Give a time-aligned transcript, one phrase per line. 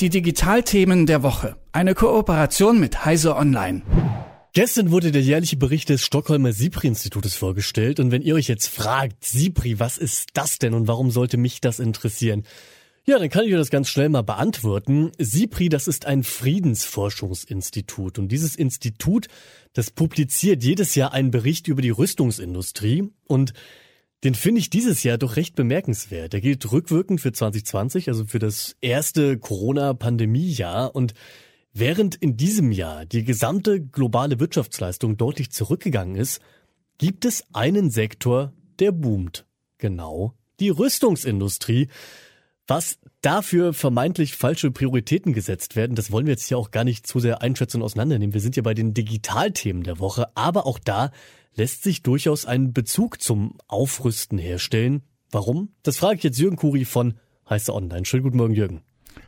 [0.00, 1.56] Die Digitalthemen der Woche.
[1.72, 3.82] Eine Kooperation mit Heise Online.
[4.54, 8.00] Gestern wurde der jährliche Bericht des Stockholmer SIPRI-Institutes vorgestellt.
[8.00, 11.60] Und wenn ihr euch jetzt fragt, SIPRI, was ist das denn und warum sollte mich
[11.60, 12.44] das interessieren?
[13.04, 15.12] Ja, dann kann ich euch das ganz schnell mal beantworten.
[15.18, 18.18] SIPRI, das ist ein Friedensforschungsinstitut.
[18.18, 19.26] Und dieses Institut,
[19.74, 23.10] das publiziert jedes Jahr einen Bericht über die Rüstungsindustrie.
[23.26, 23.52] Und
[24.24, 26.32] den finde ich dieses Jahr doch recht bemerkenswert.
[26.32, 30.94] Der gilt rückwirkend für 2020, also für das erste Corona-Pandemie-Jahr.
[30.94, 31.14] Und
[31.72, 36.40] während in diesem Jahr die gesamte globale Wirtschaftsleistung deutlich zurückgegangen ist,
[36.98, 39.46] gibt es einen Sektor, der boomt.
[39.78, 41.88] Genau die Rüstungsindustrie.
[42.70, 47.04] Was dafür vermeintlich falsche Prioritäten gesetzt werden, das wollen wir jetzt hier auch gar nicht
[47.04, 48.32] zu sehr einschätzen und auseinandernehmen.
[48.32, 51.10] Wir sind ja bei den Digitalthemen der Woche, aber auch da
[51.56, 55.02] lässt sich durchaus ein Bezug zum Aufrüsten herstellen.
[55.32, 55.70] Warum?
[55.82, 57.14] Das frage ich jetzt Jürgen Kuri von
[57.48, 58.04] Heiße Online.
[58.04, 58.82] Schönen guten Morgen, Jürgen.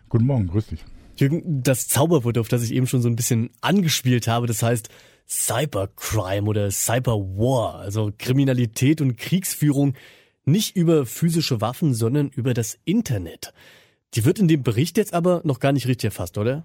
[0.09, 0.85] Guten Morgen, grüß dich.
[1.17, 4.89] Jürgen, das Zauberwort, auf das ich eben schon so ein bisschen angespielt habe, das heißt
[5.29, 9.95] Cybercrime oder Cyberwar, also Kriminalität und Kriegsführung
[10.45, 13.53] nicht über physische Waffen, sondern über das Internet.
[14.15, 16.65] Die wird in dem Bericht jetzt aber noch gar nicht richtig erfasst, oder?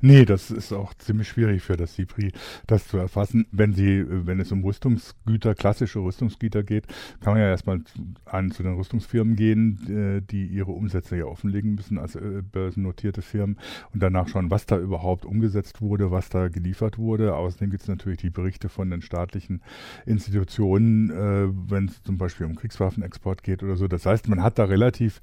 [0.00, 2.32] Nee, das ist auch ziemlich schwierig für das SIPRI,
[2.66, 3.46] das zu erfassen.
[3.50, 6.86] Wenn sie, wenn es um Rüstungsgüter, klassische Rüstungsgüter geht,
[7.20, 7.80] kann man ja erstmal
[8.24, 13.22] an zu den Rüstungsfirmen gehen, äh, die ihre Umsätze ja offenlegen müssen als äh, börsennotierte
[13.22, 13.58] Firmen
[13.92, 17.34] und danach schauen, was da überhaupt umgesetzt wurde, was da geliefert wurde.
[17.34, 19.62] Außerdem gibt es natürlich die Berichte von den staatlichen
[20.04, 23.88] Institutionen, äh, wenn es zum Beispiel um Kriegswaffenexport geht oder so.
[23.88, 25.20] Das heißt, man hat da relativ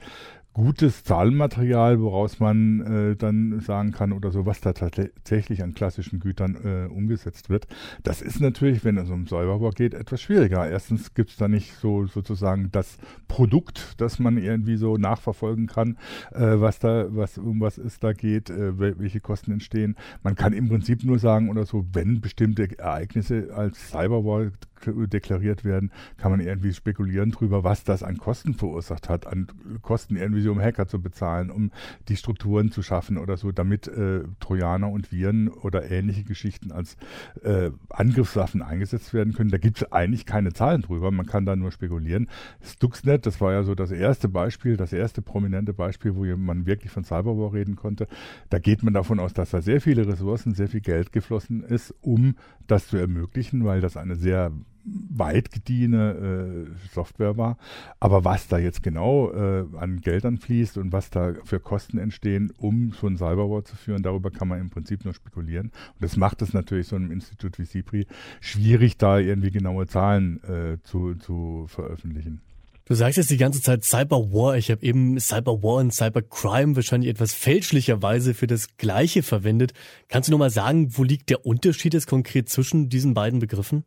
[0.54, 6.20] gutes Zahlenmaterial, woraus man äh, dann sagen kann oder so, was da tatsächlich an klassischen
[6.20, 7.68] Gütern äh, umgesetzt wird.
[8.04, 10.70] Das ist natürlich, wenn es um Cyberwar geht, etwas schwieriger.
[10.70, 15.98] Erstens gibt es da nicht so sozusagen das Produkt, das man irgendwie so nachverfolgen kann,
[16.32, 19.96] äh, was da, was um was es da geht, äh, welche Kosten entstehen.
[20.22, 24.52] Man kann im Prinzip nur sagen oder so, wenn bestimmte Ereignisse als Cyberwar
[24.86, 29.48] deklariert werden, kann man irgendwie spekulieren drüber, was das an Kosten verursacht hat, an
[29.82, 31.72] Kosten irgendwie um Hacker zu bezahlen, um
[32.08, 36.98] die Strukturen zu schaffen oder so, damit äh, Trojaner und Viren oder ähnliche Geschichten als
[37.44, 39.50] äh, Angriffswaffen eingesetzt werden können.
[39.50, 42.28] Da gibt es eigentlich keine Zahlen drüber, man kann da nur spekulieren.
[42.62, 46.92] Stuxnet, das war ja so das erste Beispiel, das erste prominente Beispiel, wo man wirklich
[46.92, 48.08] von Cyberwar reden konnte.
[48.50, 51.94] Da geht man davon aus, dass da sehr viele Ressourcen, sehr viel Geld geflossen ist,
[52.02, 52.36] um
[52.68, 54.52] das zu ermöglichen, weil das eine sehr
[54.86, 57.58] weit gediehene äh, Software war.
[58.00, 62.52] Aber was da jetzt genau äh, an Geldern fließt und was da für Kosten entstehen,
[62.58, 65.68] um so ein Cyberwar zu führen, darüber kann man im Prinzip nur spekulieren.
[65.68, 68.08] Und das macht es natürlich so einem Institut wie CIPRI
[68.42, 72.42] schwierig, da irgendwie genaue Zahlen äh, zu, zu veröffentlichen.
[72.86, 74.58] Du sagst jetzt die ganze Zeit Cyberwar.
[74.58, 79.74] Ich habe eben Cyberwar und Cybercrime wahrscheinlich etwas fälschlicherweise für das Gleiche verwendet.
[80.10, 83.86] Kannst du nochmal sagen, wo liegt der Unterschied jetzt konkret zwischen diesen beiden Begriffen?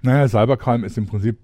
[0.00, 1.38] Naja, Cybercrime ist im Prinzip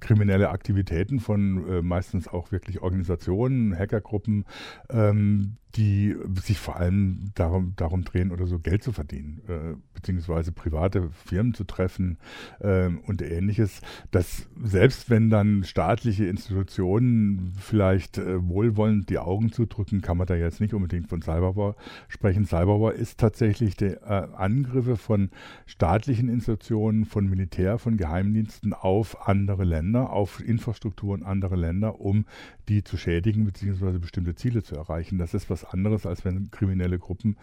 [0.00, 4.44] kriminelle Aktivitäten von äh, meistens auch wirklich Organisationen, Hackergruppen,
[4.90, 10.52] ähm, die sich vor allem darum, darum drehen oder so Geld zu verdienen, äh, beziehungsweise
[10.52, 12.18] private Firmen zu treffen
[12.60, 13.80] äh, und ähnliches.
[14.10, 20.36] Dass selbst wenn dann staatliche Institutionen vielleicht äh, wohlwollend die Augen zudrücken, kann man da
[20.36, 21.76] jetzt nicht unbedingt von Cyberwar
[22.08, 22.44] sprechen.
[22.44, 25.30] Cyberwar ist tatsächlich die äh, Angriffe von
[25.66, 32.26] staatlichen Institutionen, von Militär, von Geheimdiensten auf andere Länder, auf Infrastrukturen anderer Länder, um
[32.68, 35.18] die zu schädigen beziehungsweise bestimmte Ziele zu erreichen.
[35.18, 37.36] Das ist was anderes, als wenn kriminelle Gruppen,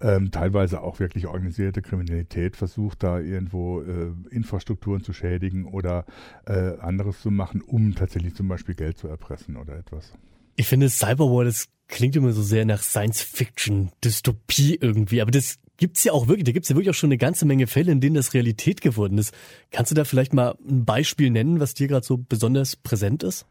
[0.00, 6.04] ähm, teilweise auch wirklich organisierte Kriminalität, versucht, da irgendwo äh, Infrastrukturen zu schädigen oder
[6.46, 10.12] äh, anderes zu machen, um tatsächlich zum Beispiel Geld zu erpressen oder etwas.
[10.56, 16.04] Ich finde, Cyberwar, das klingt immer so sehr nach Science-Fiction, Dystopie irgendwie, aber das gibt's
[16.04, 18.14] ja auch wirklich, da gibt's ja wirklich auch schon eine ganze Menge Fälle, in denen
[18.14, 19.34] das Realität geworden ist.
[19.70, 23.46] Kannst du da vielleicht mal ein Beispiel nennen, was dir gerade so besonders präsent ist?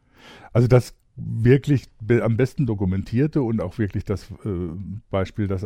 [0.52, 1.86] Also das wirklich
[2.22, 4.70] am besten dokumentierte und auch wirklich das äh,
[5.10, 5.66] Beispiel, das,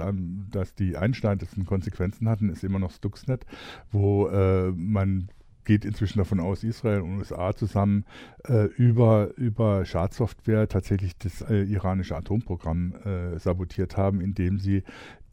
[0.52, 3.46] das die einschneidendsten Konsequenzen hatten, ist immer noch Stuxnet,
[3.92, 5.30] wo äh, man
[5.70, 8.06] geht inzwischen davon aus, Israel und USA zusammen
[8.48, 14.84] äh, über, über Schadsoftware tatsächlich das äh, iranische Atomprogramm äh, sabotiert haben, indem sie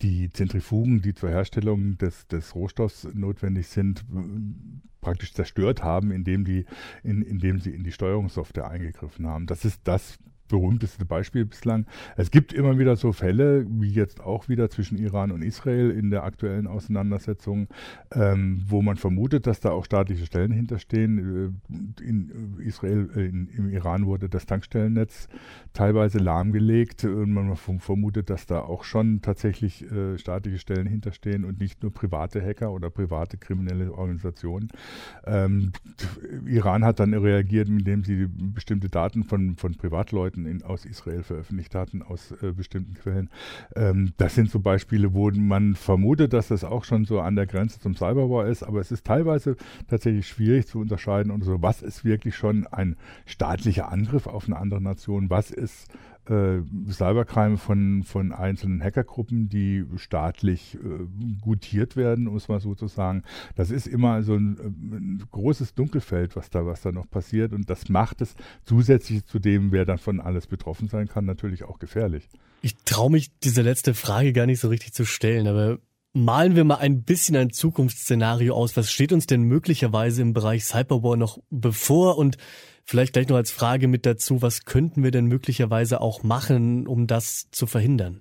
[0.03, 4.05] die Zentrifugen, die zur Herstellung des, des Rohstoffs notwendig sind,
[5.01, 6.67] praktisch zerstört haben, indem, die,
[7.03, 9.47] in, indem sie in die Steuerungssoftware eingegriffen haben.
[9.47, 11.87] Das ist das berühmteste Beispiel bislang.
[12.17, 16.11] Es gibt immer wieder so Fälle, wie jetzt auch wieder zwischen Iran und Israel in
[16.11, 17.69] der aktuellen Auseinandersetzung,
[18.13, 21.57] ähm, wo man vermutet, dass da auch staatliche Stellen hinterstehen.
[21.69, 25.29] Äh, in Israel, äh, in, im Iran wurde das Tankstellennetz
[25.73, 31.61] teilweise lahmgelegt und man vermutet, dass da auch schon tatsächlich äh, staatliche Stellen hinterstehen und
[31.61, 34.69] nicht nur private Hacker oder private kriminelle Organisationen.
[35.25, 35.73] Ähm,
[36.47, 41.75] Iran hat dann reagiert, indem sie bestimmte Daten von, von Privatleuten in, aus Israel veröffentlicht
[41.75, 43.31] hatten, aus äh, bestimmten Quellen.
[43.75, 47.47] Ähm, das sind so Beispiele, wo man vermutet, dass das auch schon so an der
[47.47, 49.57] Grenze zum Cyberwar ist, aber es ist teilweise
[49.89, 54.59] tatsächlich schwierig zu unterscheiden und so, was ist wirklich schon ein staatlicher Angriff auf eine
[54.59, 55.89] andere Nation, was ist
[56.31, 60.79] äh, Cybercrime von, von einzelnen Hackergruppen, die staatlich äh,
[61.41, 63.23] gutiert werden, um es mal so zu sagen.
[63.55, 67.53] Das ist immer so ein, ein, großes Dunkelfeld, was da, was da noch passiert.
[67.53, 68.35] Und das macht es
[68.65, 72.29] zusätzlich zu dem, wer davon alles betroffen sein kann, natürlich auch gefährlich.
[72.63, 75.79] Ich traue mich, diese letzte Frage gar nicht so richtig zu stellen, aber
[76.17, 78.77] malen wir mal ein bisschen ein Zukunftsszenario aus.
[78.77, 82.39] Was steht uns denn möglicherweise im Bereich Cyberwar noch bevor und
[82.89, 87.09] Vielleicht gleich noch als Frage mit dazu, was könnten wir denn möglicherweise auch machen, um
[87.09, 88.21] das zu verhindern?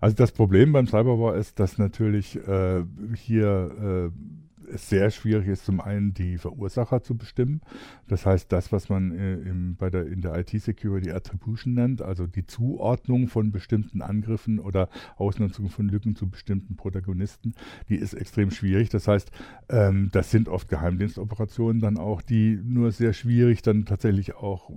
[0.00, 2.82] Also das Problem beim Cyberwar ist, dass natürlich äh,
[3.14, 7.60] hier äh, es sehr schwierig ist, zum einen die Verursacher zu bestimmen.
[8.08, 12.26] Das heißt, das, was man äh, im, bei der, in der IT-Security Attribution nennt, also
[12.26, 17.54] die Zuordnung von bestimmten Angriffen oder Ausnutzung von Lücken zu bestimmten Protagonisten,
[17.88, 18.88] die ist extrem schwierig.
[18.88, 19.30] Das heißt,
[19.68, 24.70] ähm, das sind oft Geheimdienstoperationen dann auch, die nur sehr schwierig dann tatsächlich auch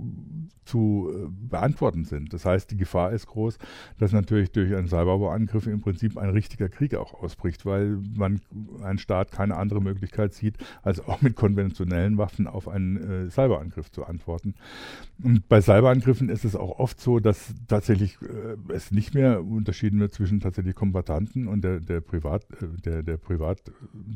[0.66, 2.34] zu äh, beantworten sind.
[2.34, 3.58] Das heißt, die Gefahr ist groß,
[3.98, 8.42] dass natürlich durch einen Cyberwar-Angriff im Prinzip ein richtiger Krieg auch ausbricht, weil man
[8.84, 13.92] ein Staat keine andere Möglichkeit sieht, als auch mit konventionellen Waffen auf einen äh, Cyberangriff
[13.92, 14.56] zu antworten.
[15.24, 20.00] Und bei Cyberangriffen ist es auch oft so, dass tatsächlich äh, es nicht mehr unterschieden
[20.00, 23.62] wird zwischen tatsächlich Kombatanten und der, der Privat, äh, der, der Privat,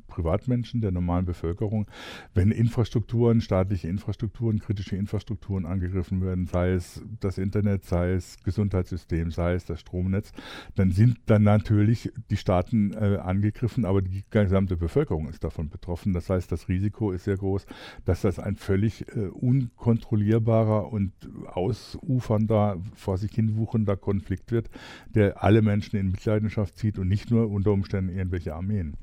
[0.07, 1.87] Privatmenschen, der normalen Bevölkerung.
[2.33, 9.31] Wenn Infrastrukturen, staatliche Infrastrukturen, kritische Infrastrukturen angegriffen werden, sei es das Internet, sei es Gesundheitssystem,
[9.31, 10.31] sei es das Stromnetz,
[10.75, 15.69] dann sind dann natürlich die Staaten äh, angegriffen, aber die gesamte Bevölkerung ist davon davon
[15.69, 16.13] betroffen.
[16.13, 17.65] Das heißt, das Risiko ist sehr groß,
[18.05, 21.11] dass das ein völlig äh, unkontrollierbarer und
[21.47, 24.69] ausufernder, vor sich hin wuchender Konflikt wird,
[25.13, 28.93] der alle Menschen in Mitleidenschaft zieht und nicht nur unter Umständen irgendwelche Armeen.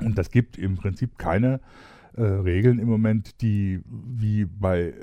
[0.00, 1.60] Und das gibt im Prinzip keine
[2.14, 4.94] äh, Regeln im Moment, die wie bei äh,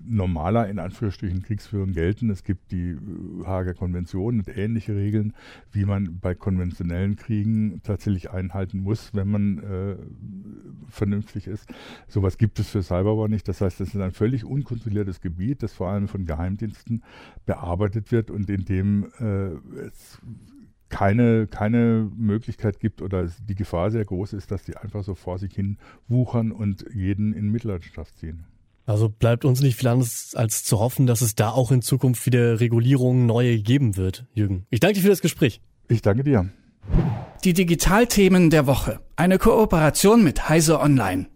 [0.00, 2.30] normaler, in Anführungsstrichen, Kriegsführung gelten.
[2.30, 5.34] Es gibt die äh, Hager Konvention und ähnliche Regeln,
[5.72, 9.98] wie man bei konventionellen Kriegen tatsächlich einhalten muss, wenn man
[10.88, 11.68] vernünftig ist.
[12.06, 13.46] Sowas gibt es für Cyberwar nicht.
[13.48, 17.02] Das heißt, es ist ein völlig unkontrolliertes Gebiet, das vor allem von Geheimdiensten
[17.44, 19.06] bearbeitet wird und in dem
[19.86, 20.18] es
[20.88, 25.38] keine, keine Möglichkeit gibt oder die Gefahr sehr groß ist, dass die einfach so vor
[25.38, 28.44] sich hin wuchern und jeden in Mitleidenschaft ziehen.
[28.86, 32.24] Also bleibt uns nicht viel anderes als zu hoffen, dass es da auch in Zukunft
[32.24, 34.66] wieder Regulierungen neue geben wird, Jürgen.
[34.70, 35.60] Ich danke dir für das Gespräch.
[35.88, 36.48] Ich danke dir.
[37.44, 39.00] Die Digitalthemen der Woche.
[39.14, 41.28] Eine Kooperation mit Heise Online.